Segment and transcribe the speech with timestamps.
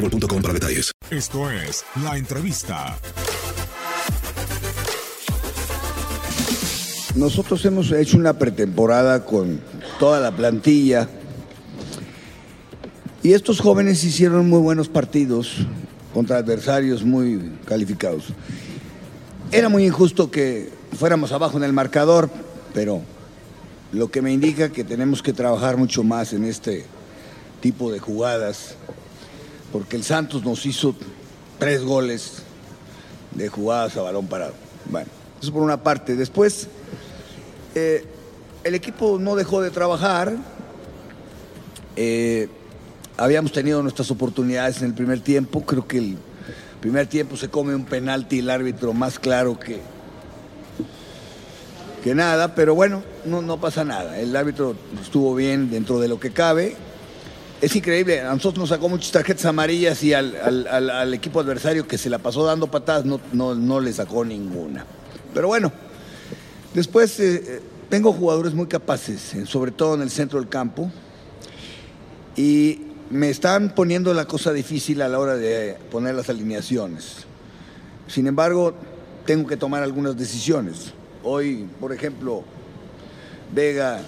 [0.00, 0.92] boostmobile.com para detalles.
[1.10, 2.96] Esto es La Entrevista.
[7.16, 9.60] Nosotros hemos hecho una pretemporada con
[9.98, 11.08] toda la plantilla
[13.22, 15.66] y estos jóvenes hicieron muy buenos partidos
[16.14, 18.26] contra adversarios muy calificados.
[19.52, 22.30] Era muy injusto que fuéramos abajo en el marcador,
[22.72, 23.02] pero
[23.92, 26.84] lo que me indica que tenemos que trabajar mucho más en este
[27.60, 28.76] tipo de jugadas,
[29.72, 30.94] porque el Santos nos hizo
[31.58, 32.42] tres goles
[33.32, 34.54] de jugadas a balón parado.
[34.86, 35.08] Bueno,
[35.40, 36.16] eso por una parte.
[36.16, 36.68] Después,
[37.74, 38.04] eh,
[38.64, 40.34] el equipo no dejó de trabajar.
[41.96, 42.48] Eh,
[43.16, 45.62] habíamos tenido nuestras oportunidades en el primer tiempo.
[45.62, 46.18] Creo que el
[46.80, 49.80] primer tiempo se come un penalti el árbitro más claro que,
[52.02, 54.18] que nada, pero bueno, no, no pasa nada.
[54.18, 56.76] El árbitro estuvo bien dentro de lo que cabe.
[57.60, 62.08] Es increíble, a nosotros nos sacó muchas tarjetas amarillas y al, equipo adversario que se
[62.08, 64.86] la pasó dando patadas no, no, no le sacó ninguna.
[65.34, 65.70] Pero bueno,
[66.72, 67.60] después eh, eh,
[67.90, 70.90] tengo jugadores muy capaces, eh, sobre todo en el centro del campo,
[72.34, 77.26] y me están poniendo la cosa difícil a la hora de poner las alineaciones.
[78.06, 78.74] Sin embargo,
[79.26, 80.94] tengo que tomar algunas decisiones.
[81.22, 82.42] Hoy, por ejemplo,
[83.52, 84.00] Vega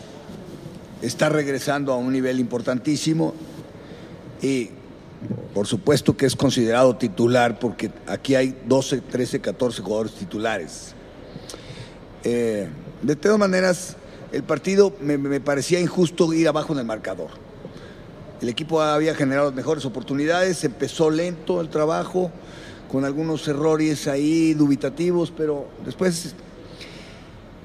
[1.02, 3.34] está regresando a un nivel importantísimo
[4.40, 4.70] y
[5.52, 10.94] por supuesto que es considerado titular porque aquí hay 12, 13, 14 jugadores titulares.
[12.24, 12.68] Eh,
[13.02, 13.96] de todas maneras,
[14.30, 17.30] el partido me, parecía injusto ir abajo en el marcador.
[18.40, 22.30] El equipo había generado mejores oportunidades, empezó lento el trabajo,
[22.90, 26.34] con algunos errores ahí dubitativos, pero después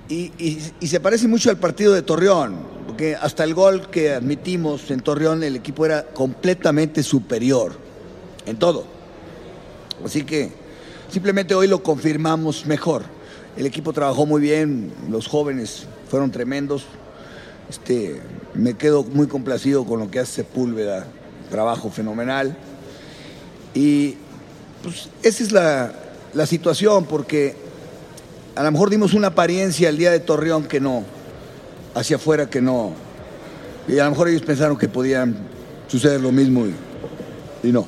[0.09, 2.56] y se parece mucho al partido de Torreón,
[2.88, 7.74] porque hasta el gol que admitimos en Torreón el equipo era completamente superior
[8.46, 8.86] en todo.
[10.03, 10.52] Así que
[11.12, 13.03] simplemente hoy lo confirmamos mejor.
[13.58, 16.86] El equipo trabajó muy bien, los jóvenes fueron tremendos.
[17.70, 18.22] Este,
[18.53, 21.08] me quedo muy complacido con lo que hace Sepúlveda,
[21.52, 22.56] trabajo fenomenal.
[23.73, 24.16] Y
[24.82, 25.91] pues, esa es la,
[26.34, 27.56] la situación, porque
[28.56, 31.03] a lo mejor dimos una apariencia el día de Torreón que no,
[31.97, 32.94] hacia afuera que no.
[33.88, 35.35] Y a lo mejor ellos pensaron que podían
[35.88, 36.76] suceder lo mismo y,
[37.67, 37.88] y no.